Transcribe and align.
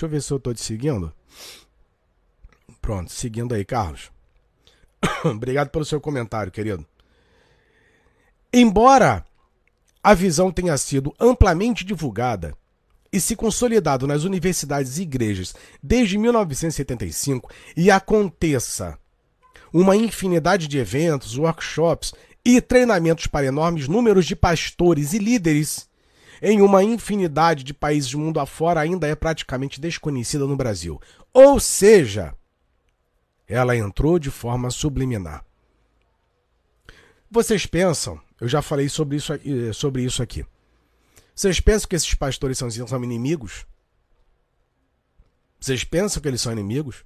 Deixa 0.00 0.06
eu 0.06 0.10
ver 0.10 0.22
se 0.22 0.32
eu 0.32 0.40
tô 0.40 0.54
te 0.54 0.62
seguindo. 0.62 1.12
Pronto, 2.80 3.12
seguindo 3.12 3.54
aí, 3.54 3.66
Carlos. 3.66 4.10
Obrigado 5.26 5.68
pelo 5.68 5.84
seu 5.84 6.00
comentário, 6.00 6.50
querido. 6.50 6.86
Embora 8.50 9.22
a 10.02 10.14
visão 10.14 10.50
tenha 10.50 10.74
sido 10.78 11.14
amplamente 11.20 11.84
divulgada 11.84 12.56
e 13.12 13.20
se 13.20 13.36
consolidado 13.36 14.06
nas 14.06 14.24
universidades 14.24 14.96
e 14.96 15.02
igrejas 15.02 15.54
desde 15.82 16.16
1975 16.16 17.50
e 17.76 17.90
aconteça 17.90 18.98
uma 19.70 19.94
infinidade 19.94 20.66
de 20.66 20.78
eventos, 20.78 21.36
workshops 21.36 22.14
e 22.42 22.58
treinamentos 22.62 23.26
para 23.26 23.44
enormes 23.44 23.86
números 23.86 24.24
de 24.24 24.34
pastores 24.34 25.12
e 25.12 25.18
líderes 25.18 25.89
em 26.42 26.60
uma 26.60 26.82
infinidade 26.82 27.62
de 27.64 27.74
países 27.74 28.10
do 28.10 28.18
mundo 28.18 28.40
afora 28.40 28.80
ainda 28.80 29.06
é 29.06 29.14
praticamente 29.14 29.80
desconhecida 29.80 30.46
no 30.46 30.56
Brasil. 30.56 31.00
Ou 31.32 31.60
seja, 31.60 32.34
ela 33.46 33.76
entrou 33.76 34.18
de 34.18 34.30
forma 34.30 34.70
subliminar. 34.70 35.44
Vocês 37.30 37.66
pensam, 37.66 38.20
eu 38.40 38.48
já 38.48 38.62
falei 38.62 38.88
sobre 38.88 39.16
isso, 39.16 39.32
sobre 39.74 40.02
isso 40.02 40.22
aqui. 40.22 40.44
Vocês 41.34 41.60
pensam 41.60 41.88
que 41.88 41.96
esses 41.96 42.14
pastores 42.14 42.58
são, 42.58 42.70
são 42.70 43.04
inimigos? 43.04 43.66
Vocês 45.60 45.84
pensam 45.84 46.20
que 46.20 46.28
eles 46.28 46.40
são 46.40 46.52
inimigos? 46.52 47.04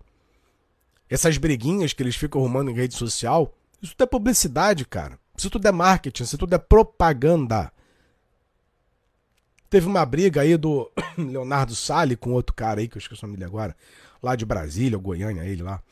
Essas 1.11 1.37
briguinhas 1.37 1.92
que 1.92 2.03
eles 2.03 2.16
ficam 2.16 2.41
arrumando 2.41 2.70
em 2.70 2.75
rede 2.75 2.95
social, 2.95 3.55
isso 3.83 3.92
tudo 3.92 4.05
é 4.05 4.06
publicidade, 4.06 4.84
cara. 4.84 5.19
Isso 5.37 5.51
tudo 5.51 5.66
é 5.66 5.73
marketing, 5.73 6.23
isso 6.23 6.39
tudo 6.39 6.55
é 6.55 6.59
propaganda. 6.59 7.73
Teve 9.74 9.88
uma 9.88 10.06
briga 10.06 10.42
aí 10.42 10.56
do 10.56 10.88
Leonardo 11.19 11.74
Sali 11.74 12.14
com 12.14 12.30
outro 12.30 12.55
cara 12.55 12.78
aí, 12.78 12.87
que 12.87 12.96
eu 12.96 13.01
esqueci 13.01 13.24
o 13.24 13.27
nome 13.27 13.37
dele 13.37 13.51
agora, 13.51 13.77
lá 14.23 14.37
de 14.37 14.47
Brasília, 14.47 14.97
Goiânia, 14.97 15.42
ele 15.42 15.64
lá. 15.64 15.83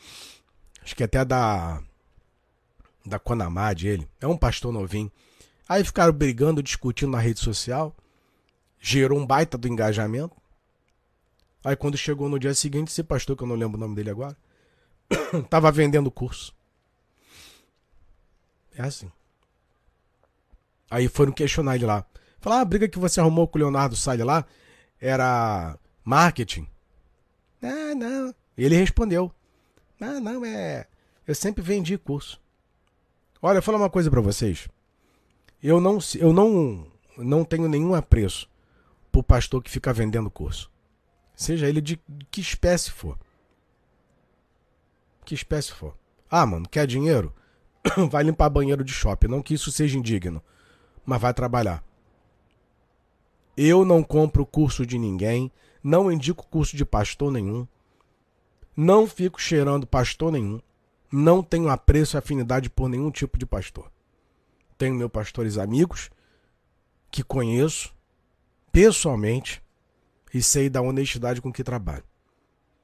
Acho 0.81 0.95
que 0.95 1.03
até 1.03 1.25
da. 1.25 1.83
Da 3.05 3.19
Conamad, 3.19 3.83
ele. 3.83 4.09
É 4.21 4.27
um 4.29 4.37
pastor 4.37 4.73
novinho. 4.73 5.11
Aí 5.69 5.83
ficaram 5.83 6.13
brigando, 6.13 6.63
discutindo 6.63 7.11
na 7.11 7.19
rede 7.19 7.41
social. 7.41 7.93
Gerou 8.79 9.19
um 9.19 9.27
baita 9.27 9.59
do 9.59 9.67
engajamento. 9.67 10.37
Aí 11.65 11.75
quando 11.75 11.97
chegou 11.97 12.29
no 12.29 12.39
dia 12.39 12.55
seguinte, 12.55 12.93
esse 12.93 13.03
pastor, 13.03 13.37
que 13.37 13.43
eu 13.43 13.49
não 13.49 13.57
lembro 13.57 13.79
o 13.79 13.81
nome 13.81 13.97
dele 13.97 14.11
agora, 14.11 14.37
tava 15.51 15.73
vendendo 15.73 16.09
curso. 16.09 16.55
É 18.77 18.83
assim. 18.83 19.11
Aí 20.89 21.09
foram 21.09 21.33
questionar 21.33 21.75
ele 21.75 21.87
lá. 21.87 22.07
Falar, 22.43 22.59
ah, 22.59 22.61
a 22.63 22.65
briga 22.65 22.89
que 22.89 22.99
você 22.99 23.21
arrumou 23.21 23.47
com 23.47 23.57
o 23.57 23.61
Leonardo 23.61 23.95
Salles 23.95 24.27
lá 24.27 24.45
era 25.01 25.79
marketing. 26.05 26.67
Ah, 27.63 27.95
não. 27.95 28.35
Ele 28.59 28.75
respondeu. 28.75 29.33
Ah, 30.01 30.19
não, 30.19 30.45
é. 30.45 30.89
Eu 31.25 31.37
sempre 31.37 31.63
vendi 31.63 31.97
curso. 31.97 32.43
Olha, 33.41 33.59
eu 33.59 33.63
vou 33.63 33.63
falar 33.63 33.79
uma 33.79 33.89
coisa 33.89 34.11
para 34.11 34.21
vocês. 34.21 34.69
Eu 35.63 35.81
não, 35.81 35.99
eu 36.19 36.33
não, 36.33 36.85
não 37.17 37.45
tenho 37.45 37.69
nenhum 37.69 37.95
apreço 37.95 38.51
pro 39.13 39.23
pastor 39.23 39.63
que 39.63 39.71
fica 39.71 39.93
vendendo 39.93 40.29
curso. 40.29 40.69
Seja 41.37 41.69
ele 41.69 41.81
de 41.81 41.97
que 42.29 42.41
espécie 42.41 42.91
for. 42.91 43.17
Que 45.25 45.33
espécie 45.33 45.71
for. 45.71 45.97
Ah, 46.29 46.45
mano, 46.45 46.69
quer 46.69 46.89
dinheiro? 46.89 47.33
vai 48.11 48.25
limpar 48.25 48.51
banheiro 48.51 48.83
de 48.83 48.93
shopping. 48.93 49.29
Não 49.29 49.41
que 49.41 49.55
isso 49.55 49.71
seja 49.71 49.97
indigno. 49.97 50.43
Mas 51.07 51.21
vai 51.21 51.33
trabalhar. 51.33 51.85
Eu 53.57 53.85
não 53.85 54.03
compro 54.03 54.47
curso 54.47 54.87
de 54.87 54.99
ninguém, 54.99 55.51
não 55.83 56.11
indico 56.11 56.47
curso 56.47 56.77
de 56.77 56.85
pastor 56.85 57.31
nenhum, 57.31 57.67
não 58.77 59.07
fico 59.07 59.41
cheirando 59.41 59.87
pastor 59.87 60.33
nenhum, 60.33 60.61
não 61.11 61.43
tenho 61.43 61.69
apreço 61.69 62.17
e 62.17 62.19
afinidade 62.19 62.71
por 62.71 62.89
nenhum 62.89 63.11
tipo 63.11 63.37
de 63.37 63.45
pastor. 63.45 63.91
Tenho 64.79 64.95
meus 64.95 65.11
pastores 65.11 65.59
amigos 65.59 66.11
que 67.11 67.23
conheço 67.23 67.95
pessoalmente 68.73 69.63
e 70.33 70.43
sei 70.43 70.71
da 70.71 70.81
honestidade 70.81 71.43
com 71.43 71.53
que 71.53 71.63
trabalho. 71.63 72.05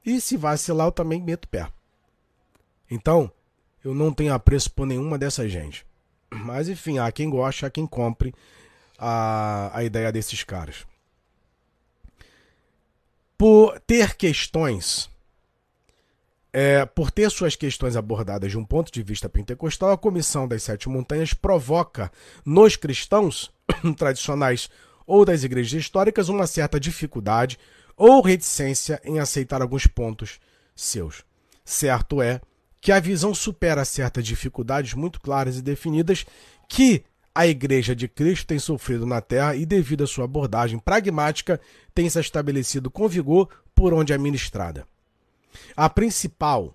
E 0.04 0.20
se 0.20 0.36
vacilar, 0.36 0.88
eu 0.88 0.92
também 0.92 1.22
meto 1.22 1.48
pé. 1.48 1.66
Então, 2.90 3.32
eu 3.82 3.94
não 3.94 4.12
tenho 4.12 4.34
apreço 4.34 4.70
por 4.70 4.86
nenhuma 4.86 5.18
dessa 5.18 5.48
gente. 5.48 5.86
Mas 6.30 6.68
enfim, 6.68 6.98
há 6.98 7.10
quem 7.10 7.30
goste, 7.30 7.64
há 7.64 7.70
quem 7.70 7.86
compre 7.86 8.34
a, 8.98 9.70
a 9.72 9.84
ideia 9.84 10.10
desses 10.10 10.42
caras. 10.42 10.84
Por 13.36 13.78
ter 13.80 14.16
questões, 14.16 15.08
é, 16.52 16.84
por 16.84 17.10
ter 17.10 17.30
suas 17.30 17.54
questões 17.54 17.94
abordadas 17.94 18.50
de 18.50 18.58
um 18.58 18.64
ponto 18.64 18.90
de 18.90 19.02
vista 19.02 19.28
pentecostal, 19.28 19.92
a 19.92 19.98
Comissão 19.98 20.48
das 20.48 20.64
Sete 20.64 20.88
Montanhas 20.88 21.32
provoca 21.32 22.10
nos 22.44 22.74
cristãos 22.74 23.52
tradicionais 23.96 24.68
ou 25.06 25.24
das 25.24 25.44
igrejas 25.44 25.80
históricas 25.80 26.28
uma 26.28 26.46
certa 26.46 26.80
dificuldade 26.80 27.58
ou 27.96 28.20
reticência 28.20 29.00
em 29.04 29.20
aceitar 29.20 29.62
alguns 29.62 29.86
pontos 29.86 30.40
seus. 30.74 31.24
Certo 31.64 32.20
é 32.20 32.40
que 32.80 32.92
a 32.92 33.00
visão 33.00 33.34
supera 33.34 33.84
certas 33.84 34.24
dificuldades 34.24 34.94
muito 34.94 35.20
claras 35.20 35.56
e 35.56 35.62
definidas 35.62 36.24
que 36.68 37.04
a 37.34 37.46
Igreja 37.46 37.94
de 37.94 38.08
Cristo 38.08 38.46
tem 38.46 38.58
sofrido 38.58 39.06
na 39.06 39.20
Terra 39.20 39.54
e, 39.54 39.64
devido 39.64 40.04
à 40.04 40.06
sua 40.06 40.24
abordagem 40.24 40.78
pragmática, 40.78 41.60
tem 41.94 42.08
se 42.08 42.18
estabelecido 42.18 42.90
com 42.90 43.08
vigor 43.08 43.48
por 43.74 43.94
onde 43.94 44.12
é 44.12 44.18
ministrada. 44.18 44.86
A 45.76 45.88
principal 45.88 46.74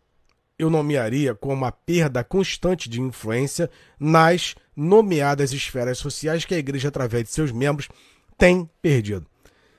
eu 0.58 0.70
nomearia 0.70 1.34
como 1.34 1.66
a 1.66 1.72
perda 1.72 2.24
constante 2.24 2.88
de 2.88 3.02
influência 3.02 3.70
nas 4.00 4.56
nomeadas 4.76 5.52
esferas 5.52 5.98
sociais 5.98 6.46
que 6.46 6.54
a 6.54 6.58
Igreja, 6.58 6.88
através 6.88 7.26
de 7.26 7.32
seus 7.32 7.52
membros, 7.52 7.90
tem 8.38 8.70
perdido. 8.82 9.26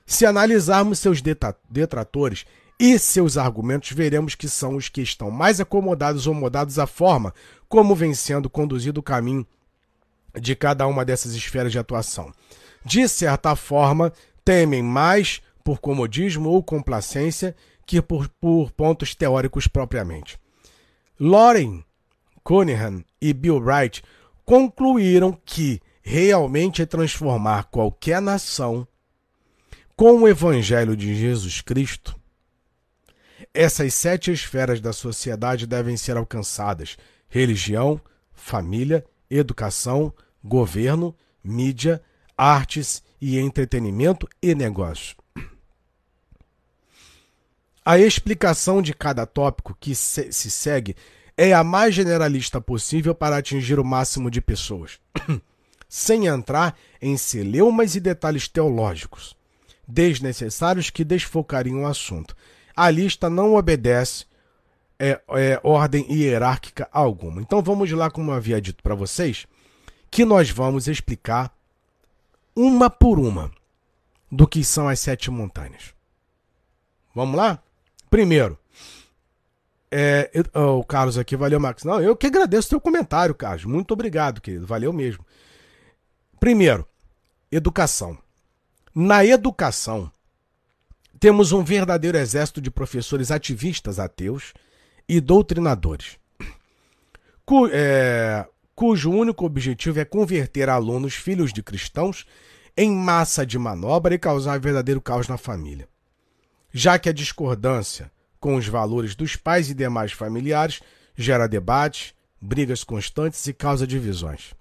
Se 0.05 0.25
analisarmos 0.25 0.99
seus 0.99 1.21
detratores 1.69 2.45
e 2.79 2.99
seus 2.99 3.37
argumentos, 3.37 3.91
veremos 3.91 4.35
que 4.35 4.47
são 4.47 4.75
os 4.75 4.89
que 4.89 5.01
estão 5.01 5.31
mais 5.31 5.59
acomodados 5.59 6.27
ou 6.27 6.33
modados 6.33 6.77
à 6.77 6.85
forma 6.85 7.33
como 7.67 7.95
vem 7.95 8.13
sendo 8.13 8.49
conduzido 8.49 8.99
o 8.99 9.03
caminho 9.03 9.45
de 10.39 10.55
cada 10.55 10.87
uma 10.87 11.05
dessas 11.05 11.33
esferas 11.33 11.71
de 11.71 11.79
atuação. 11.79 12.31
De 12.83 13.07
certa 13.07 13.55
forma, 13.55 14.13
temem 14.43 14.83
mais 14.83 15.41
por 15.63 15.79
comodismo 15.79 16.49
ou 16.49 16.63
complacência 16.63 17.55
que 17.85 18.01
por, 18.01 18.27
por 18.29 18.71
pontos 18.71 19.15
teóricos 19.15 19.67
propriamente. 19.67 20.39
Loren 21.19 21.83
Cunningham 22.43 23.03
e 23.21 23.33
Bill 23.33 23.57
Wright 23.57 24.03
concluíram 24.43 25.37
que 25.45 25.81
realmente 26.03 26.81
é 26.81 26.85
transformar 26.85 27.65
qualquer 27.65 28.21
nação 28.21 28.87
com 29.95 30.21
o 30.21 30.27
Evangelho 30.27 30.95
de 30.95 31.15
Jesus 31.15 31.61
Cristo, 31.61 32.15
essas 33.53 33.93
sete 33.93 34.31
esferas 34.31 34.81
da 34.81 34.91
sociedade 34.91 35.65
devem 35.65 35.95
ser 35.95 36.17
alcançadas: 36.17 36.97
religião, 37.29 37.99
família, 38.33 39.05
educação, 39.29 40.13
governo, 40.45 41.15
mídia, 41.43 42.01
artes 42.37 43.03
e 43.19 43.39
entretenimento 43.39 44.29
e 44.41 44.53
negócio. 44.53 45.15
A 47.83 47.97
explicação 47.97 48.81
de 48.81 48.93
cada 48.93 49.25
tópico 49.25 49.75
que 49.79 49.95
se, 49.95 50.31
se 50.31 50.49
segue 50.49 50.95
é 51.37 51.53
a 51.53 51.63
mais 51.63 51.93
generalista 51.93 52.61
possível 52.61 53.13
para 53.13 53.37
atingir 53.37 53.79
o 53.79 53.83
máximo 53.83 54.31
de 54.31 54.41
pessoas, 54.41 54.99
sem 55.89 56.27
entrar 56.27 56.77
em 57.01 57.17
celeumas 57.17 57.95
e 57.95 57.99
detalhes 57.99 58.47
teológicos, 58.47 59.35
desnecessários 59.87 60.89
que 60.89 61.03
desfocariam 61.03 61.83
o 61.83 61.87
assunto. 61.87 62.35
A 62.75 62.89
lista 62.89 63.29
não 63.29 63.55
obedece 63.55 64.25
é, 64.97 65.21
é, 65.29 65.59
ordem 65.63 66.11
hierárquica 66.11 66.87
alguma. 66.91 67.41
Então 67.41 67.61
vamos 67.61 67.91
lá, 67.91 68.09
como 68.09 68.31
eu 68.31 68.35
havia 68.35 68.61
dito 68.61 68.81
para 68.81 68.95
vocês, 68.95 69.45
que 70.15 70.23
nós 70.23 70.49
vamos 70.49 70.87
explicar 70.87 71.53
uma 72.55 72.89
por 72.89 73.19
uma 73.19 73.51
do 74.31 74.47
que 74.47 74.63
são 74.63 74.87
as 74.87 75.01
sete 75.01 75.29
montanhas. 75.29 75.93
Vamos 77.13 77.35
lá? 77.35 77.61
Primeiro, 78.09 78.57
é, 79.91 80.31
oh, 80.53 80.79
o 80.79 80.85
Carlos 80.85 81.17
aqui, 81.17 81.35
valeu, 81.35 81.59
Max. 81.59 81.83
Não, 81.83 82.01
eu 82.01 82.15
que 82.15 82.27
agradeço 82.27 82.67
o 82.67 82.69
teu 82.69 82.79
comentário, 82.79 83.35
Carlos. 83.35 83.65
Muito 83.65 83.91
obrigado, 83.91 84.39
querido. 84.39 84.65
Valeu 84.65 84.93
mesmo. 84.93 85.25
Primeiro, 86.39 86.87
educação. 87.51 88.17
Na 88.95 89.25
educação, 89.25 90.09
temos 91.19 91.51
um 91.51 91.61
verdadeiro 91.61 92.17
exército 92.17 92.61
de 92.61 92.71
professores 92.71 93.31
ativistas 93.31 93.99
ateus 93.99 94.53
e 95.09 95.19
doutrinadores. 95.19 96.17
Cu, 97.45 97.67
é, 97.69 98.47
cujo 98.75 99.09
único 99.09 99.45
objetivo 99.45 99.99
é 99.99 100.05
converter 100.05 100.69
alunos 100.69 101.15
filhos 101.15 101.53
de 101.53 101.63
cristãos 101.63 102.25
em 102.75 102.91
massa 102.91 103.45
de 103.45 103.57
manobra 103.57 104.13
e 104.13 104.19
causar 104.19 104.59
verdadeiro 104.59 104.99
caos 104.99 105.27
na 105.27 105.37
família. 105.37 105.87
já 106.77 106.99
que 106.99 107.07
a 107.07 107.13
discordância 107.13 108.11
com 108.37 108.55
os 108.55 108.67
valores 108.67 109.15
dos 109.15 109.37
pais 109.37 109.69
e 109.69 109.73
demais 109.73 110.11
familiares 110.11 110.81
gera 111.15 111.47
debates, 111.47 112.13
brigas 112.41 112.83
constantes 112.83 113.47
e 113.47 113.53
causa 113.53 113.87
divisões. 113.87 114.53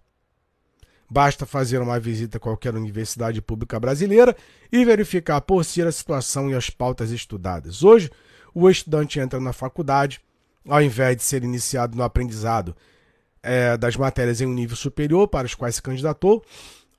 Basta 1.10 1.44
fazer 1.44 1.82
uma 1.82 1.98
visita 1.98 2.36
a 2.36 2.40
qualquer 2.40 2.72
universidade 2.72 3.42
pública 3.42 3.80
brasileira 3.80 4.34
e 4.70 4.84
verificar 4.84 5.40
por 5.40 5.64
si 5.64 5.82
a 5.82 5.90
situação 5.90 6.48
e 6.48 6.54
as 6.54 6.70
pautas 6.70 7.10
estudadas. 7.10 7.82
Hoje, 7.82 8.08
o 8.54 8.70
estudante 8.70 9.18
entra 9.18 9.40
na 9.40 9.52
faculdade, 9.52 10.20
ao 10.66 10.80
invés 10.80 11.16
de 11.16 11.24
ser 11.24 11.42
iniciado 11.42 11.96
no 11.96 12.04
aprendizado 12.04 12.76
é, 13.44 13.76
das 13.76 13.96
matérias 13.96 14.40
em 14.40 14.46
um 14.46 14.54
nível 14.54 14.76
superior 14.76 15.28
para 15.28 15.46
os 15.46 15.54
quais 15.54 15.76
se 15.76 15.82
candidatou, 15.82 16.42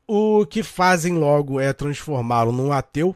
o 0.08 0.46
que 0.46 0.62
fazem 0.62 1.18
logo 1.18 1.60
é 1.60 1.74
transformá-lo 1.74 2.52
num 2.52 2.72
ateu 2.72 3.16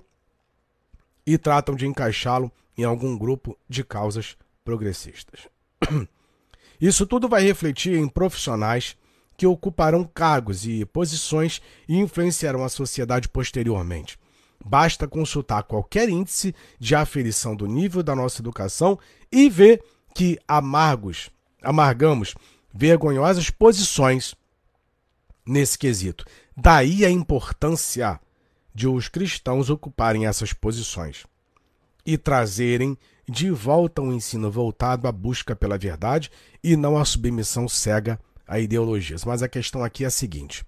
e 1.25 1.37
tratam 1.37 1.75
de 1.75 1.85
encaixá-lo 1.85 2.51
em 2.75 2.83
algum 2.83 3.15
grupo 3.15 3.57
de 3.69 3.83
causas 3.83 4.35
progressistas. 4.63 5.47
Isso 6.81 7.05
tudo 7.05 7.29
vai 7.29 7.43
refletir 7.43 7.95
em 7.95 8.07
profissionais 8.07 8.97
que 9.37 9.45
ocuparão 9.45 10.03
cargos 10.03 10.65
e 10.65 10.83
posições 10.85 11.61
e 11.87 11.97
influenciarão 11.97 12.63
a 12.63 12.69
sociedade 12.69 13.29
posteriormente. 13.29 14.19
Basta 14.65 15.07
consultar 15.07 15.63
qualquer 15.63 16.09
índice 16.09 16.53
de 16.77 16.95
aferição 16.95 17.55
do 17.55 17.65
nível 17.65 18.03
da 18.03 18.15
nossa 18.15 18.41
educação 18.41 18.99
e 19.31 19.49
ver 19.49 19.81
que 20.13 20.37
amargos, 20.47 21.29
amargamos 21.61 22.35
vergonhosas 22.79 23.49
posições 23.49 24.33
nesse 25.45 25.77
quesito. 25.77 26.23
Daí 26.55 27.03
a 27.03 27.09
importância 27.09 28.17
de 28.73 28.87
os 28.87 29.09
cristãos 29.09 29.69
ocuparem 29.69 30.25
essas 30.25 30.53
posições 30.53 31.25
e 32.05 32.17
trazerem 32.17 32.97
de 33.27 33.51
volta 33.51 34.01
um 34.01 34.13
ensino 34.13 34.49
voltado 34.49 35.09
à 35.09 35.11
busca 35.11 35.53
pela 35.57 35.77
verdade 35.77 36.31
e 36.63 36.77
não 36.77 36.97
à 36.97 37.03
submissão 37.03 37.67
cega 37.67 38.17
a 38.47 38.61
ideologias. 38.61 39.25
Mas 39.25 39.43
a 39.43 39.49
questão 39.49 39.83
aqui 39.83 40.05
é 40.05 40.07
a 40.07 40.11
seguinte: 40.11 40.65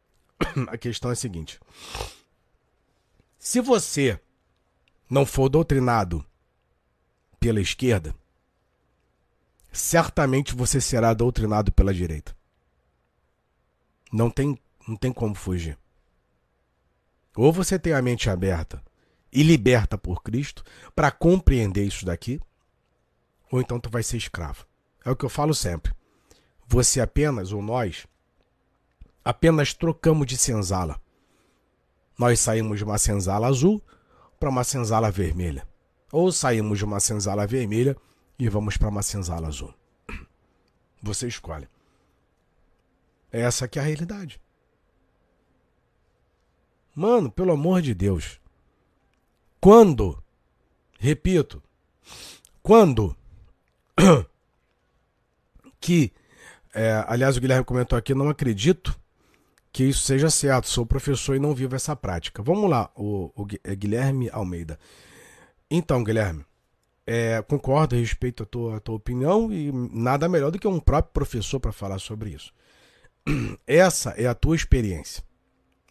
a 0.66 0.76
questão 0.76 1.10
é 1.10 1.12
a 1.12 1.16
seguinte. 1.16 1.60
Se 3.38 3.60
você 3.60 4.18
não 5.08 5.24
for 5.24 5.48
doutrinado 5.48 6.26
pela 7.38 7.60
esquerda, 7.60 8.16
certamente 9.72 10.54
você 10.54 10.80
será 10.80 11.14
doutrinado 11.14 11.72
pela 11.72 11.94
direita. 11.94 12.36
Não 14.12 14.30
tem, 14.30 14.58
não 14.86 14.96
tem 14.96 15.12
como 15.12 15.34
fugir. 15.34 15.78
Ou 17.36 17.52
você 17.52 17.78
tem 17.78 17.92
a 17.92 18.02
mente 18.02 18.28
aberta 18.28 18.82
e 19.32 19.42
liberta 19.42 19.96
por 19.96 20.22
Cristo 20.22 20.64
para 20.94 21.10
compreender 21.10 21.84
isso 21.84 22.04
daqui, 22.04 22.40
ou 23.50 23.60
então 23.60 23.78
tu 23.78 23.88
vai 23.88 24.02
ser 24.02 24.16
escravo. 24.16 24.66
É 25.04 25.10
o 25.10 25.16
que 25.16 25.24
eu 25.24 25.30
falo 25.30 25.54
sempre. 25.54 25.92
Você 26.66 27.00
apenas, 27.00 27.52
ou 27.52 27.62
nós, 27.62 28.06
apenas 29.24 29.72
trocamos 29.72 30.26
de 30.26 30.36
senzala. 30.36 31.00
Nós 32.18 32.40
saímos 32.40 32.78
de 32.78 32.84
uma 32.84 32.98
senzala 32.98 33.46
azul 33.46 33.82
para 34.38 34.50
uma 34.50 34.64
senzala 34.64 35.10
vermelha. 35.10 35.66
Ou 36.12 36.30
saímos 36.30 36.78
de 36.78 36.84
uma 36.84 37.00
senzala 37.00 37.46
vermelha 37.46 37.96
e 38.40 38.48
vamos 38.48 38.78
para 38.78 38.88
uma 38.88 39.02
senzala 39.02 39.48
azul. 39.48 39.72
Você 41.02 41.28
escolhe. 41.28 41.68
Essa 43.30 43.66
aqui 43.66 43.78
é 43.78 43.82
a 43.82 43.84
realidade. 43.84 44.40
Mano, 46.94 47.30
pelo 47.30 47.52
amor 47.52 47.82
de 47.82 47.94
Deus. 47.94 48.40
Quando, 49.60 50.22
repito, 50.98 51.62
quando 52.62 53.14
que, 55.78 56.10
é, 56.74 57.04
aliás, 57.06 57.36
o 57.36 57.40
Guilherme 57.40 57.64
comentou 57.64 57.98
aqui, 57.98 58.14
não 58.14 58.30
acredito 58.30 58.98
que 59.70 59.84
isso 59.84 60.00
seja 60.00 60.30
certo. 60.30 60.66
Sou 60.66 60.86
professor 60.86 61.36
e 61.36 61.38
não 61.38 61.54
vivo 61.54 61.76
essa 61.76 61.94
prática. 61.94 62.42
Vamos 62.42 62.70
lá, 62.70 62.90
o, 62.96 63.30
o 63.36 63.46
é 63.62 63.74
Guilherme 63.76 64.30
Almeida. 64.30 64.78
Então, 65.70 66.02
Guilherme, 66.02 66.44
é, 67.06 67.42
concordo, 67.42 67.96
respeito 67.96 68.42
a 68.42 68.46
tua, 68.46 68.76
a 68.76 68.80
tua 68.80 68.96
opinião 68.96 69.52
e 69.52 69.72
nada 69.72 70.28
melhor 70.28 70.50
do 70.50 70.58
que 70.58 70.68
um 70.68 70.78
próprio 70.78 71.12
professor 71.12 71.58
para 71.58 71.72
falar 71.72 71.98
sobre 71.98 72.30
isso. 72.30 72.52
Essa 73.66 74.10
é 74.10 74.26
a 74.26 74.34
tua 74.34 74.56
experiência, 74.56 75.22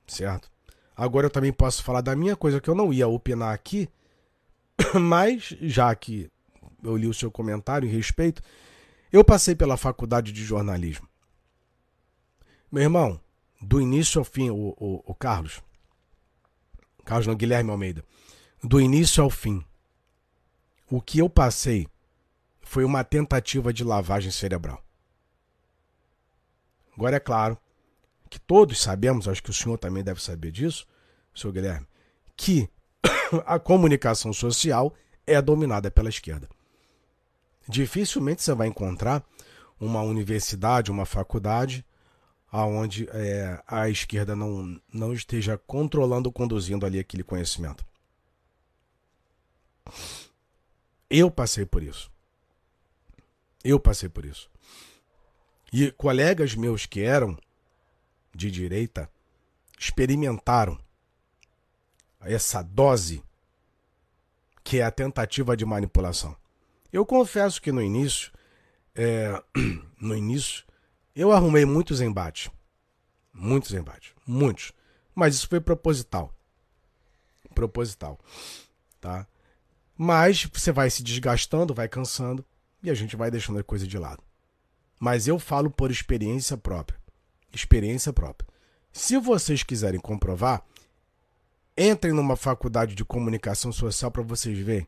certo? 0.07 0.49
Agora 0.95 1.27
eu 1.27 1.31
também 1.31 1.53
posso 1.53 1.83
falar 1.83 2.01
da 2.01 2.15
minha 2.15 2.35
coisa 2.35 2.59
que 2.59 2.69
eu 2.69 2.75
não 2.75 2.93
ia 2.93 3.07
opinar 3.07 3.53
aqui, 3.53 3.89
mas 4.99 5.55
já 5.61 5.93
que 5.95 6.29
eu 6.83 6.95
li 6.95 7.07
o 7.07 7.13
seu 7.13 7.31
comentário 7.31 7.87
e 7.87 7.91
respeito, 7.91 8.41
eu 9.11 9.23
passei 9.23 9.55
pela 9.55 9.77
faculdade 9.77 10.31
de 10.31 10.43
jornalismo. 10.43 11.07
Meu 12.71 12.83
irmão, 12.83 13.19
do 13.61 13.81
início 13.81 14.19
ao 14.19 14.25
fim, 14.25 14.49
o, 14.49 14.75
o, 14.77 15.03
o 15.05 15.15
Carlos, 15.15 15.61
Carlos 17.03 17.25
não, 17.25 17.35
Guilherme 17.35 17.71
Almeida, 17.71 18.03
do 18.63 18.79
início 18.79 19.23
ao 19.23 19.29
fim, 19.29 19.65
o 20.89 21.01
que 21.01 21.19
eu 21.19 21.29
passei 21.29 21.87
foi 22.61 22.83
uma 22.83 23.03
tentativa 23.03 23.71
de 23.73 23.83
lavagem 23.83 24.31
cerebral. 24.31 24.83
Agora 26.95 27.15
é 27.15 27.19
claro 27.19 27.57
que 28.29 28.39
todos 28.39 28.81
sabemos, 28.81 29.27
acho 29.27 29.41
que 29.41 29.49
o 29.49 29.53
senhor 29.53 29.77
também 29.77 30.03
deve 30.03 30.21
saber 30.21 30.51
disso, 30.51 30.85
senhor 31.33 31.53
Guilherme, 31.53 31.87
que 32.35 32.69
a 33.45 33.57
comunicação 33.57 34.33
social 34.33 34.93
é 35.25 35.41
dominada 35.41 35.89
pela 35.89 36.09
esquerda. 36.09 36.47
Dificilmente 37.67 38.41
você 38.41 38.53
vai 38.53 38.67
encontrar 38.67 39.23
uma 39.79 40.01
universidade, 40.01 40.91
uma 40.91 41.05
faculdade, 41.05 41.85
aonde 42.51 43.07
é, 43.11 43.61
a 43.65 43.89
esquerda 43.89 44.35
não, 44.35 44.79
não 44.91 45.13
esteja 45.13 45.57
controlando, 45.57 46.31
conduzindo 46.31 46.85
ali 46.85 46.99
aquele 46.99 47.23
conhecimento. 47.23 47.85
Eu 51.09 51.31
passei 51.31 51.65
por 51.65 51.81
isso. 51.81 52.11
Eu 53.63 53.79
passei 53.79 54.07
por 54.07 54.25
isso. 54.25 54.49
E 55.71 55.91
colegas 55.91 56.55
meus 56.55 56.85
que 56.85 57.01
eram 57.01 57.37
de 58.33 58.49
direita 58.49 59.09
experimentaram 59.77 60.79
essa 62.21 62.61
dose 62.61 63.23
que 64.63 64.79
é 64.79 64.83
a 64.83 64.91
tentativa 64.91 65.55
de 65.57 65.65
manipulação. 65.65 66.35
Eu 66.91 67.05
confesso 67.05 67.61
que 67.61 67.71
no 67.71 67.81
início, 67.81 68.31
é, 68.95 69.41
no 69.99 70.15
início, 70.15 70.65
eu 71.15 71.31
arrumei 71.31 71.65
muitos 71.65 72.01
embates. 72.01 72.51
Muitos 73.33 73.73
embates. 73.73 74.13
Muitos. 74.27 74.71
Mas 75.15 75.35
isso 75.35 75.47
foi 75.47 75.59
proposital. 75.59 76.33
Proposital. 77.53 78.19
Tá? 78.99 79.27
Mas 80.01 80.45
você 80.45 80.71
vai 80.71 80.89
se 80.89 81.03
desgastando, 81.03 81.73
vai 81.73 81.89
cansando 81.89 82.45
e 82.81 82.89
a 82.89 82.93
gente 82.93 83.17
vai 83.17 83.29
deixando 83.29 83.59
a 83.59 83.63
coisa 83.65 83.85
de 83.85 83.97
lado. 83.97 84.23
Mas 84.97 85.27
eu 85.27 85.37
falo 85.37 85.69
por 85.69 85.91
experiência 85.91 86.55
própria. 86.55 86.97
Experiência 87.51 88.13
própria. 88.13 88.47
Se 88.93 89.17
vocês 89.17 89.61
quiserem 89.61 89.99
comprovar, 89.99 90.63
entrem 91.77 92.13
numa 92.13 92.37
faculdade 92.37 92.95
de 92.95 93.03
comunicação 93.03 93.73
social 93.73 94.09
para 94.09 94.23
vocês 94.23 94.57
verem 94.57 94.87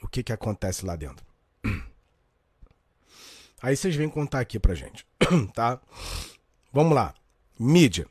o 0.00 0.06
que, 0.06 0.22
que 0.22 0.32
acontece 0.32 0.86
lá 0.86 0.94
dentro. 0.94 1.26
Aí 3.60 3.76
vocês 3.76 3.96
vêm 3.96 4.08
contar 4.08 4.38
aqui 4.38 4.60
pra 4.60 4.76
gente, 4.76 5.04
tá? 5.52 5.80
Vamos 6.72 6.94
lá. 6.94 7.12
Mídia. 7.58 8.06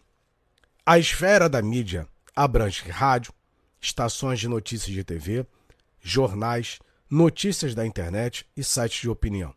A 0.85 0.99
esfera 0.99 1.47
da 1.47 1.61
mídia 1.61 2.05
abrange 2.35 2.89
rádio, 2.89 3.33
estações 3.79 4.41
de 4.41 4.49
notícias 4.49 4.93
de 4.93 5.05
TV, 5.05 5.47
jornais, 6.03 6.79
notícias 7.09 7.73
da 7.73 7.87
internet 7.87 8.45
e 8.55 8.63
sites 8.63 9.01
de 9.01 9.09
opinião, 9.09 9.55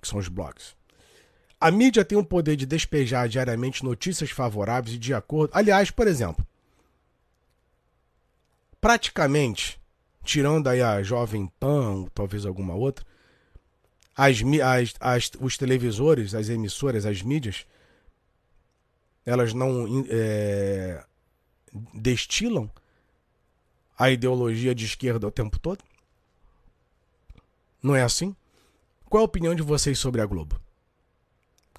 que 0.00 0.06
são 0.06 0.18
os 0.18 0.28
blogs. 0.28 0.76
A 1.58 1.70
mídia 1.70 2.04
tem 2.04 2.18
o 2.18 2.24
poder 2.24 2.54
de 2.54 2.66
despejar 2.66 3.28
diariamente 3.28 3.82
notícias 3.82 4.30
favoráveis 4.30 4.94
e 4.94 4.98
de 4.98 5.14
acordo. 5.14 5.52
Aliás, 5.54 5.90
por 5.90 6.06
exemplo, 6.06 6.46
praticamente, 8.78 9.80
tirando 10.22 10.68
aí 10.68 10.82
a 10.82 11.02
Jovem 11.02 11.50
Pan, 11.58 12.04
talvez 12.14 12.44
alguma 12.44 12.74
outra, 12.74 13.06
as, 14.14 14.38
as, 14.62 14.94
as, 15.00 15.30
os 15.40 15.56
televisores, 15.56 16.34
as 16.34 16.50
emissoras, 16.50 17.06
as 17.06 17.22
mídias, 17.22 17.66
elas 19.24 19.54
não 19.54 20.04
é, 20.10 21.02
destilam 21.94 22.70
a 23.96 24.10
ideologia 24.10 24.74
de 24.74 24.84
esquerda 24.84 25.26
o 25.26 25.30
tempo 25.30 25.58
todo? 25.58 25.82
Não 27.82 27.94
é 27.94 28.02
assim? 28.02 28.34
Qual 29.08 29.22
a 29.22 29.24
opinião 29.24 29.54
de 29.54 29.62
vocês 29.62 29.98
sobre 29.98 30.20
a 30.20 30.26
Globo? 30.26 30.60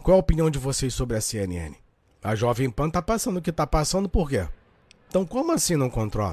Qual 0.01 0.15
a 0.15 0.19
opinião 0.19 0.49
de 0.49 0.57
vocês 0.57 0.93
sobre 0.93 1.17
a 1.17 1.21
CNN? 1.21 1.75
A 2.23 2.35
Jovem 2.35 2.69
Pan 2.69 2.89
tá 2.89 3.01
passando 3.01 3.37
o 3.37 3.41
que 3.41 3.51
tá 3.51 3.67
passando 3.67 4.07
por 4.07 4.29
quê? 4.29 4.47
Então 5.09 5.25
como 5.25 5.51
assim 5.51 5.75
não 5.75 5.89
controla? 5.89 6.25